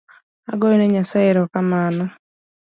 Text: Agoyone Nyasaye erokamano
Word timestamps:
Agoyone 0.51 0.85
Nyasaye 0.93 1.27
erokamano 1.31 2.03